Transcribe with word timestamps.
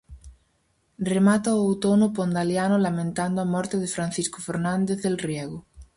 Remata 1.11 1.49
o 1.55 1.59
outono 1.69 2.07
pondaliano 2.17 2.75
lamentando 2.87 3.37
a 3.41 3.49
morte 3.53 3.75
de 3.83 3.93
Francisco 3.95 4.37
Fernández 4.47 4.97
del 5.01 5.17
Riego. 5.27 5.57